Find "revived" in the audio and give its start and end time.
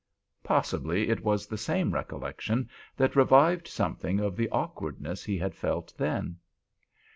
3.15-3.67